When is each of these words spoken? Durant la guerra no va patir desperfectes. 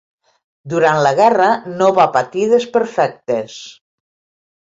Durant 0.71 1.01
la 1.07 1.09
guerra 1.19 1.49
no 1.81 1.89
va 1.99 2.05
patir 2.15 2.47
desperfectes. 2.53 3.59